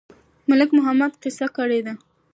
ملک 0.49 0.69
محمد 0.77 1.11
قصه 1.23 1.47
کړې 1.55 1.79
ده. 1.85 1.93